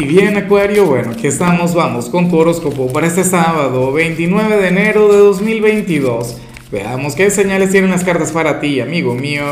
[0.00, 4.68] Y bien, Acuario, bueno, aquí estamos, vamos con tu horóscopo para este sábado, 29 de
[4.68, 6.36] enero de 2022.
[6.70, 9.44] Veamos qué señales tienen las cartas para ti, amigo mío.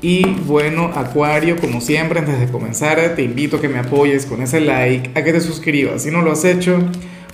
[0.00, 4.40] Y bueno, Acuario, como siempre, antes de comenzar, te invito a que me apoyes con
[4.40, 6.78] ese like, a que te suscribas si no lo has hecho,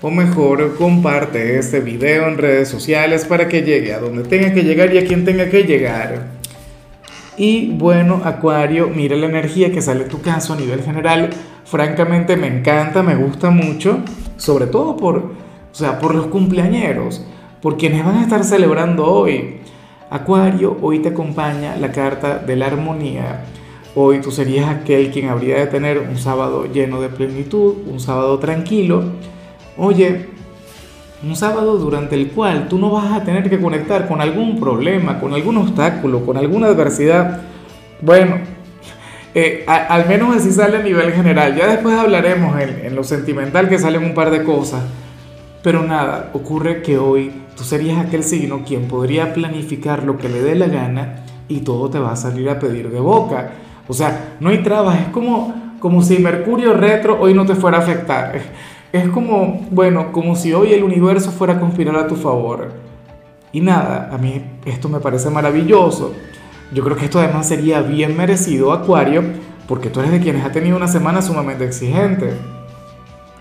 [0.02, 4.64] o mejor, comparte este video en redes sociales para que llegue a donde tenga que
[4.64, 6.38] llegar y a quien tenga que llegar.
[7.38, 11.30] Y bueno, Acuario, mira la energía que sale tu caso a nivel general.
[11.70, 13.98] Francamente me encanta, me gusta mucho,
[14.38, 17.22] sobre todo por, o sea, por los cumpleañeros,
[17.60, 19.58] por quienes van a estar celebrando hoy.
[20.08, 23.44] Acuario, hoy te acompaña la carta de la armonía.
[23.94, 28.38] Hoy tú serías aquel quien habría de tener un sábado lleno de plenitud, un sábado
[28.38, 29.04] tranquilo.
[29.76, 30.30] Oye,
[31.22, 35.20] un sábado durante el cual tú no vas a tener que conectar con algún problema,
[35.20, 37.42] con algún obstáculo, con alguna adversidad.
[38.00, 38.36] Bueno,
[39.34, 41.54] eh, al menos así sale a nivel general.
[41.54, 44.82] Ya después hablaremos en, en lo sentimental que salen un par de cosas.
[45.62, 50.40] Pero nada, ocurre que hoy tú serías aquel signo quien podría planificar lo que le
[50.40, 53.50] dé la gana y todo te va a salir a pedir de boca.
[53.88, 57.78] O sea, no hay trabas, es como, como si Mercurio retro hoy no te fuera
[57.78, 58.40] a afectar.
[58.92, 62.72] Es como, bueno, como si hoy el universo fuera a conspirar a tu favor.
[63.52, 66.14] Y nada, a mí esto me parece maravilloso.
[66.72, 69.22] Yo creo que esto además sería bien merecido, Acuario,
[69.66, 72.32] porque tú eres de quienes ha tenido una semana sumamente exigente.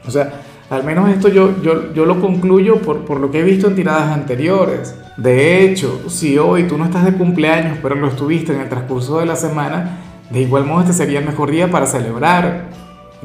[0.08, 3.44] O sea, al menos esto yo, yo, yo lo concluyo por, por lo que he
[3.44, 4.96] visto en tiradas anteriores.
[5.18, 9.20] De hecho, si hoy tú no estás de cumpleaños, pero lo estuviste en el transcurso
[9.20, 12.70] de la semana, de igual modo este sería el mejor día para celebrar.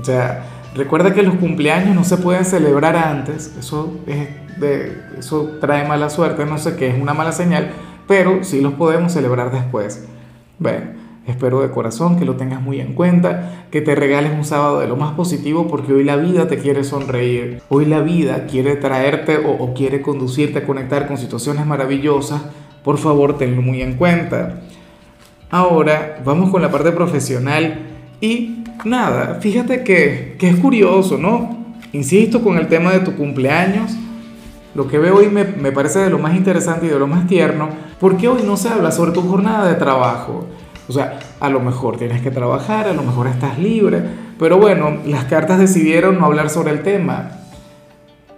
[0.01, 5.59] O sea, Recuerda que los cumpleaños no se pueden celebrar antes, eso, es de, eso
[5.61, 7.73] trae mala suerte, no sé qué, es una mala señal,
[8.13, 10.07] pero sí los podemos celebrar después.
[10.59, 10.83] Bueno,
[11.27, 14.87] espero de corazón que lo tengas muy en cuenta, que te regales un sábado de
[14.87, 19.39] lo más positivo porque hoy la vida te quiere sonreír, hoy la vida quiere traerte
[19.39, 22.43] o, o quiere conducirte a conectar con situaciones maravillosas,
[22.85, 24.61] por favor tenlo muy en cuenta.
[25.49, 27.79] Ahora vamos con la parte profesional
[28.21, 31.65] y nada, fíjate que, es curioso, ¿no?
[31.95, 33.91] Insisto con el tema de tu cumpleaños.
[34.75, 37.27] Lo que veo hoy me, me, parece de lo más interesante y de lo más
[37.27, 37.71] tierno,
[38.03, 40.47] porque hoy no se habla sobre tu jornada de trabajo.
[40.89, 44.03] O sea, a lo mejor tienes que trabajar, a lo mejor estás libre,
[44.41, 47.31] pero bueno, las cartas decidieron no hablar sobre el tema.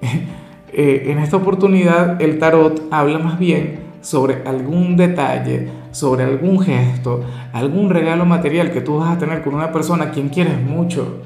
[0.76, 7.22] Eh, en esta oportunidad el tarot habla más bien sobre algún detalle, sobre algún gesto,
[7.52, 11.20] algún regalo material que tú vas a tener con una persona a quien quieres mucho.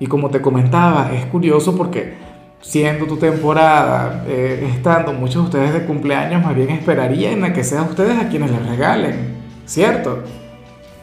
[0.00, 2.14] Y como te comentaba, es curioso porque
[2.62, 7.64] siendo tu temporada, eh, estando muchos de ustedes de cumpleaños, más bien esperarían a que
[7.64, 9.34] sean ustedes a quienes les regalen,
[9.66, 10.22] ¿cierto?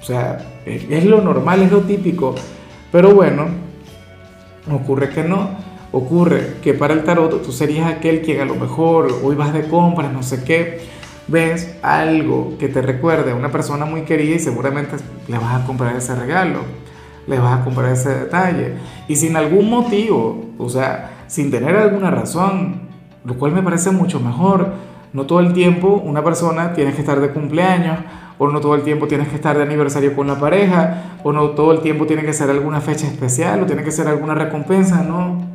[0.01, 2.33] O sea, es lo normal, es lo típico.
[2.91, 3.47] Pero bueno,
[4.71, 5.49] ocurre que no.
[5.91, 9.67] Ocurre que para el tarot tú serías aquel quien a lo mejor hoy vas de
[9.67, 10.81] compras, no sé qué,
[11.27, 15.65] ves algo que te recuerde a una persona muy querida y seguramente le vas a
[15.65, 16.59] comprar ese regalo,
[17.25, 18.75] le vas a comprar ese detalle.
[19.07, 22.81] Y sin algún motivo, o sea, sin tener alguna razón,
[23.23, 24.73] lo cual me parece mucho mejor.
[25.13, 27.99] No todo el tiempo una persona tiene que estar de cumpleaños,
[28.37, 31.49] o no todo el tiempo tienes que estar de aniversario con la pareja, o no
[31.51, 35.03] todo el tiempo tiene que ser alguna fecha especial, o tiene que ser alguna recompensa,
[35.03, 35.45] no.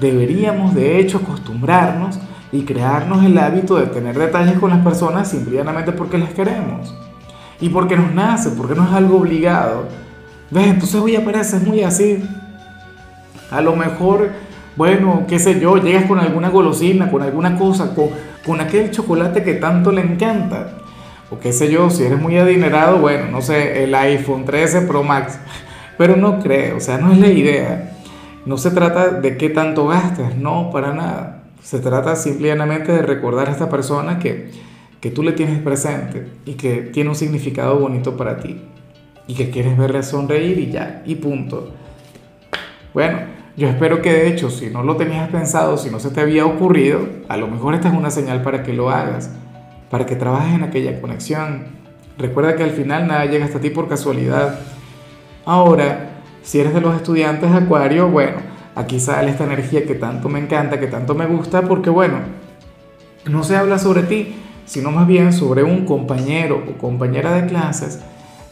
[0.00, 2.18] Deberíamos de hecho acostumbrarnos
[2.52, 6.94] y crearnos el hábito de tener detalles con las personas simplemente porque les queremos
[7.60, 9.88] y porque nos nace, porque no es algo obligado.
[10.50, 10.68] ¿Ves?
[10.68, 12.22] Entonces hoy apareces muy así.
[13.50, 14.30] A lo mejor,
[14.76, 18.08] bueno, qué sé yo, llegas con alguna golosina, con alguna cosa, con,
[18.44, 20.78] con aquel chocolate que tanto le encanta.
[21.30, 25.02] O qué sé yo, si eres muy adinerado, bueno, no sé, el iPhone 13 Pro
[25.02, 25.38] Max.
[25.98, 27.92] Pero no creo, o sea, no es la idea.
[28.46, 31.44] No se trata de qué tanto gastes, no, para nada.
[31.62, 34.50] Se trata simplemente de recordar a esta persona que,
[35.00, 38.60] que tú le tienes presente y que tiene un significado bonito para ti
[39.26, 41.72] y que quieres verle sonreír y ya, y punto.
[42.92, 43.18] Bueno,
[43.56, 46.44] yo espero que de hecho, si no lo tenías pensado, si no se te había
[46.44, 49.30] ocurrido, a lo mejor esta es una señal para que lo hagas,
[49.90, 51.64] para que trabajes en aquella conexión.
[52.18, 54.58] Recuerda que al final nada llega hasta ti por casualidad.
[55.44, 56.10] Ahora,
[56.42, 58.38] si eres de los estudiantes de Acuario, bueno,
[58.74, 62.18] aquí sale esta energía que tanto me encanta, que tanto me gusta, porque bueno,
[63.26, 64.34] no se habla sobre ti,
[64.66, 68.00] sino más bien sobre un compañero o compañera de clases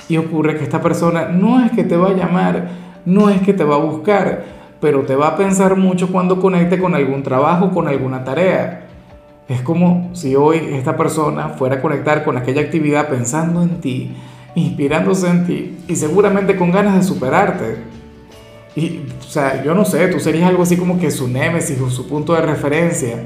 [0.08, 2.68] y ocurre que esta persona no es que te va a llamar,
[3.04, 4.44] no es que te va a buscar,
[4.82, 8.88] pero te va a pensar mucho cuando conecte con algún trabajo, con alguna tarea.
[9.48, 14.12] Es como si hoy esta persona fuera a conectar con aquella actividad pensando en ti,
[14.56, 17.76] inspirándose en ti y seguramente con ganas de superarte.
[18.74, 21.88] Y, o sea, yo no sé, tú serías algo así como que su némesis o
[21.88, 23.22] su punto de referencia.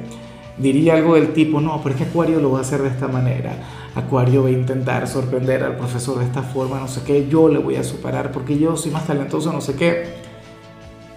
[0.59, 3.09] Diría algo del tipo, no, pero es que Acuario lo va a hacer de esta
[3.09, 3.53] manera.
[3.95, 7.59] Acuario va a intentar sorprender al profesor de esta forma, no sé qué, yo le
[7.59, 10.26] voy a superar porque yo soy más talentoso, no sé qué.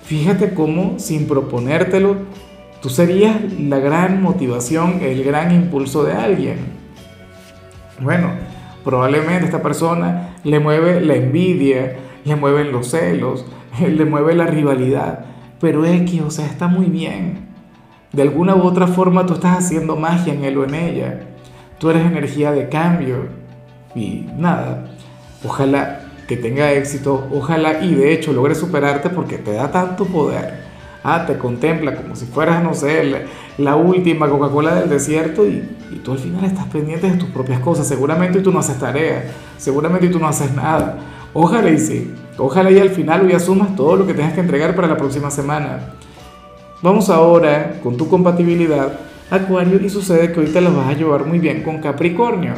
[0.09, 2.15] Fíjate cómo, sin proponértelo,
[2.81, 6.57] tú serías la gran motivación, el gran impulso de alguien.
[8.01, 8.31] Bueno,
[8.83, 13.45] probablemente esta persona le mueve la envidia, le mueven los celos,
[13.87, 15.25] le mueve la rivalidad,
[15.61, 17.47] pero X, o sea, está muy bien.
[18.11, 21.19] De alguna u otra forma tú estás haciendo magia en él o en ella.
[21.77, 23.27] Tú eres energía de cambio.
[23.93, 24.87] Y nada,
[25.45, 25.98] ojalá
[26.29, 30.59] que tenga éxito, ojalá y de hecho logre superarte porque te da tanto poder.
[31.03, 33.25] Ah, te contempla como si fueras, no sé,
[33.57, 37.59] la, última Coca-Cola del desierto y, y, tú al final estás pendiente de tus propias
[37.61, 37.87] cosas.
[37.87, 39.23] Seguramente tú no haces tarea,
[39.57, 40.99] seguramente tú no haces nada.
[41.33, 44.75] Ojalá y sí, ojalá y al final hoy asumas todo lo que tengas que entregar
[44.75, 45.95] para la próxima semana.
[46.83, 48.99] Vamos ahora con tu compatibilidad,
[49.31, 52.53] Acuario, y sucede que hoy te la vas a llevar muy bien con Capricornio.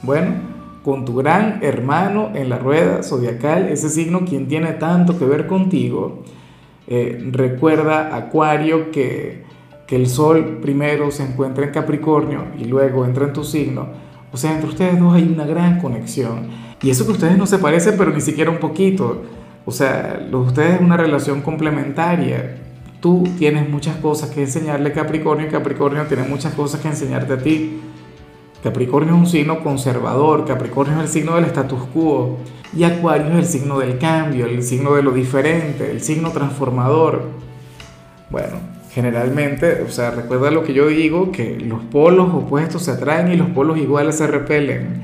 [0.00, 0.47] Bueno,
[0.88, 5.46] con tu gran hermano en la rueda zodiacal, ese signo quien tiene tanto que ver
[5.46, 6.22] contigo.
[6.86, 9.44] Eh, recuerda, Acuario, que,
[9.86, 13.86] que el Sol primero se encuentra en Capricornio y luego entra en tu signo.
[14.32, 16.48] O sea, entre ustedes dos hay una gran conexión.
[16.80, 19.24] Y eso que ustedes no se parecen, pero ni siquiera un poquito.
[19.66, 22.62] O sea, los ustedes es una relación complementaria.
[23.02, 27.34] Tú tienes muchas cosas que enseñarle a Capricornio y Capricornio tiene muchas cosas que enseñarte
[27.34, 27.78] a ti.
[28.62, 32.38] Capricornio es un signo conservador, Capricornio es el signo del status quo
[32.76, 37.22] y Acuario es el signo del cambio, el signo de lo diferente, el signo transformador.
[38.30, 38.58] Bueno,
[38.90, 43.36] generalmente, o sea, recuerda lo que yo digo, que los polos opuestos se atraen y
[43.36, 45.02] los polos iguales se repelen.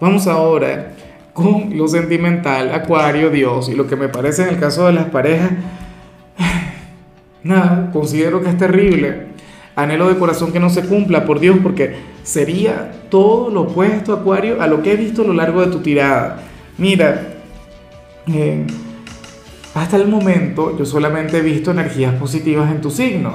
[0.00, 0.94] Vamos ahora
[1.32, 5.06] con lo sentimental, Acuario, Dios, y lo que me parece en el caso de las
[5.06, 5.52] parejas,
[7.44, 9.28] nada, considero que es terrible.
[9.76, 14.60] Anhelo de corazón que no se cumpla, por Dios, porque sería todo lo opuesto, Acuario,
[14.60, 16.42] a lo que he visto a lo largo de tu tirada.
[16.76, 17.22] Mira,
[18.26, 18.66] eh,
[19.74, 23.32] hasta el momento yo solamente he visto energías positivas en tu signo.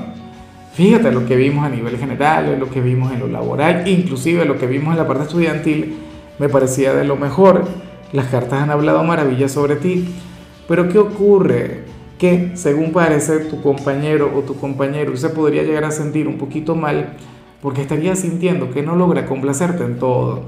[0.75, 4.59] Fíjate lo que vimos a nivel general, lo que vimos en lo laboral, inclusive lo
[4.59, 5.97] que vimos en la parte estudiantil
[6.37, 7.65] me parecía de lo mejor.
[8.11, 10.07] Las cartas han hablado maravillas sobre ti.
[10.67, 11.85] Pero ¿qué ocurre?
[12.19, 16.75] Que según parece tu compañero o tu compañero se podría llegar a sentir un poquito
[16.75, 17.17] mal
[17.63, 20.41] porque estaría sintiendo que no logra complacerte en todo.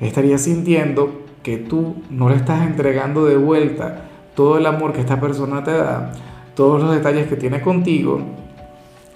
[0.00, 4.04] Estaría sintiendo que tú no le estás entregando de vuelta
[4.36, 6.12] todo el amor que esta persona te da,
[6.54, 8.20] todos los detalles que tiene contigo.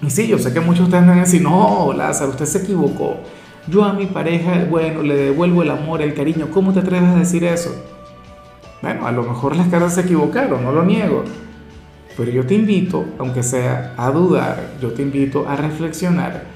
[0.03, 2.47] Y sí, yo sé que muchos de ustedes me van a decir, no, Lázaro, usted
[2.47, 3.15] se equivocó.
[3.69, 6.49] Yo a mi pareja, bueno, le devuelvo el amor, el cariño.
[6.53, 7.71] ¿Cómo te atreves a decir eso?
[8.83, 11.23] Bueno, a lo mejor las caras se equivocaron, no lo niego.
[12.17, 16.56] Pero yo te invito, aunque sea a dudar, yo te invito a reflexionar.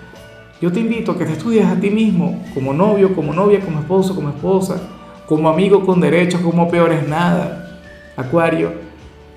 [0.61, 3.81] Yo te invito a que te estudies a ti mismo, como novio, como novia, como
[3.81, 4.81] esposo, como esposa,
[5.27, 7.81] como amigo con derechos, como peor es nada.
[8.17, 8.73] Acuario,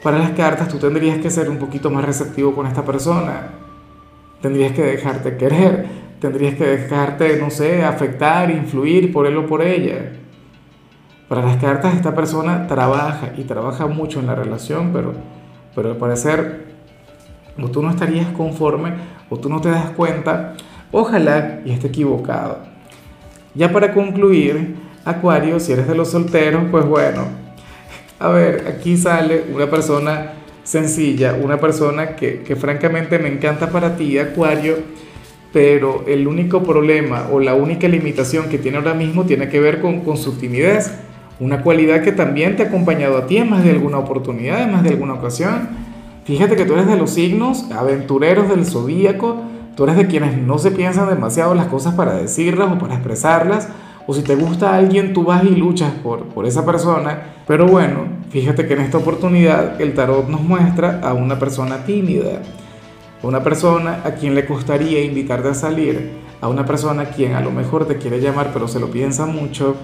[0.01, 3.51] para las cartas tú tendrías que ser un poquito más receptivo con esta persona.
[4.41, 9.61] Tendrías que dejarte querer tendrías que dejarte, no sé, afectar, influir por él o por
[9.61, 10.13] ella.
[11.27, 15.15] Para las cartas esta persona trabaja y trabaja mucho en la relación, pero,
[15.75, 16.63] pero al parecer
[17.61, 18.94] o tú no estarías conforme
[19.30, 20.53] o tú no te das cuenta,
[20.94, 22.59] ojalá y esté equivocado.
[23.54, 27.26] Ya para concluir, Acuario, si eres de los solteros, pues bueno,
[28.19, 30.33] a ver, aquí sale una persona
[30.64, 34.78] sencilla, una persona que, que francamente me encanta para ti, Acuario,
[35.52, 39.81] pero el único problema o la única limitación que tiene ahora mismo tiene que ver
[39.81, 40.92] con, con su timidez,
[41.40, 44.71] una cualidad que también te ha acompañado a ti en más de alguna oportunidad, en
[44.71, 45.69] más de alguna ocasión.
[46.23, 49.44] Fíjate que tú eres de los signos aventureros del zodíaco,
[49.75, 53.69] tú eres de quienes no se piensan demasiado las cosas para decirlas o para expresarlas,
[54.06, 57.21] o si te gusta alguien, tú vas y luchas por, por esa persona.
[57.47, 62.42] Pero bueno, fíjate que en esta oportunidad el tarot nos muestra a una persona tímida
[63.23, 66.11] una persona a quien le costaría invitarte a salir,
[66.42, 69.25] a una persona a quien a lo mejor te quiere llamar pero se lo piensa
[69.25, 69.75] mucho,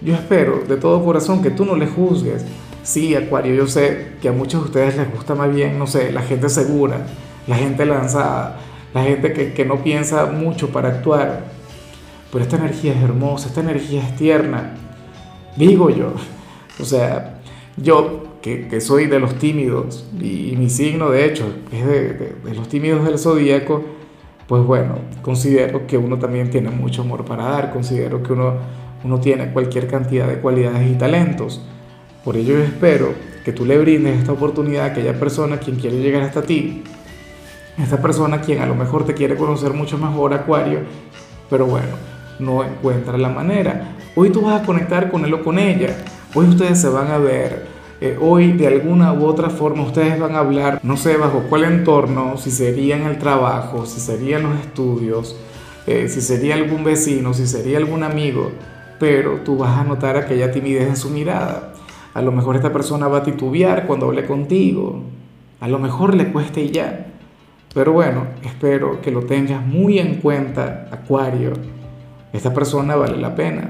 [0.00, 2.44] yo espero de todo corazón que tú no le juzgues.
[2.84, 6.12] Sí, Acuario, yo sé que a muchos de ustedes les gusta más bien, no sé,
[6.12, 7.06] la gente segura,
[7.48, 8.58] la gente lanzada,
[8.96, 11.44] la gente que, que no piensa mucho para actuar.
[12.32, 14.74] Pero esta energía es hermosa, esta energía es tierna.
[15.54, 16.14] Digo yo,
[16.80, 17.40] o sea,
[17.76, 23.04] yo que, soy de los tímidos y, mi signo de hecho es de, los tímidos
[23.04, 23.84] del zodíaco,
[24.46, 28.54] pues bueno, considero que uno también tiene mucho amor para dar, considero que uno,
[29.04, 31.60] uno tiene cualquier cantidad de cualidades y talentos.
[32.24, 33.12] Por ello yo espero
[33.44, 36.82] que tú le brindes esta oportunidad a aquella persona quien quiere llegar hasta ti,
[37.78, 40.80] esta persona quien a lo mejor te quiere conocer mucho mejor, Acuario,
[41.50, 41.88] pero bueno,
[42.38, 43.96] no encuentra la manera.
[44.14, 45.96] Hoy tú vas a conectar con él o con ella,
[46.34, 47.66] hoy ustedes se van a ver,
[48.00, 51.64] eh, hoy de alguna u otra forma ustedes van a hablar, no sé bajo cuál
[51.64, 55.36] entorno, si sería en el trabajo, si sería en los estudios,
[55.86, 58.50] eh, si sería algún vecino, si sería algún amigo,
[58.98, 61.74] pero tú vas a notar aquella timidez en su mirada.
[62.12, 65.02] A lo mejor esta persona va a titubear cuando hable contigo,
[65.60, 67.05] a lo mejor le cueste y ya.
[67.76, 71.52] Pero bueno, espero que lo tengas muy en cuenta, Acuario.
[72.32, 73.68] Esta persona vale la pena.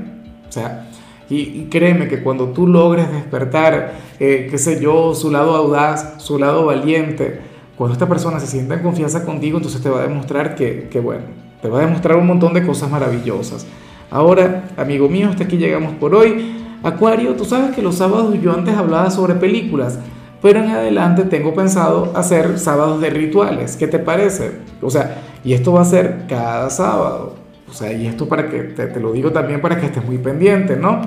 [0.49, 0.87] O sea,
[1.29, 6.39] y, créeme que cuando tú logres despertar, eh, qué sé yo, su lado audaz, su
[6.39, 7.41] lado valiente,
[7.77, 11.01] cuando esta persona se sienta en confianza contigo, entonces te va a demostrar que, que
[11.01, 11.25] bueno,
[11.61, 13.67] te va a demostrar un montón de cosas maravillosas.
[14.09, 16.55] Ahora, amigo mío, hasta aquí llegamos por hoy.
[16.85, 19.99] Acuario, tú sabes que los sábados yo antes hablaba sobre películas
[20.43, 23.77] pero en adelante tengo pensado hacer sábados de rituales.
[23.77, 24.53] ¿Qué te parece?
[24.83, 27.35] O sea, y esto va a ser cada sábado.
[27.69, 30.77] O sea, y esto para que te, lo digo también para que estés muy pendiente,
[30.77, 31.01] ¿no?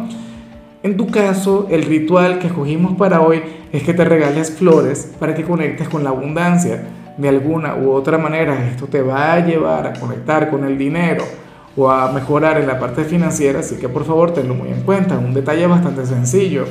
[0.81, 5.35] En tu caso, el ritual que escogimos para hoy es que te regales flores para
[5.35, 6.83] que conectes con la abundancia.
[7.17, 11.25] De alguna u otra manera, esto te va a llevar a conectar con el dinero
[11.75, 15.17] o a mejorar en la parte financiera, así que por favor tenlo muy en cuenta.
[15.17, 16.65] Un detalle bastante sencillo.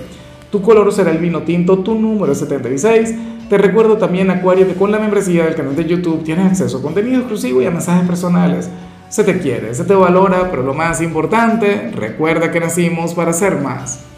[0.50, 3.14] Tu color será el vino tinto, tu número es 76.
[3.50, 6.82] Te recuerdo también, Acuario, que con la membresía del canal de YouTube tienes acceso a
[6.82, 8.70] contenido exclusivo y a mensajes personales.
[9.08, 13.60] Se te quiere, se te valora, pero lo más importante, recuerda que nacimos para ser
[13.60, 14.00] más.